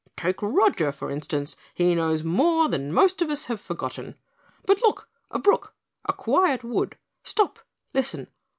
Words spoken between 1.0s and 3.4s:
instance, he knows more than most of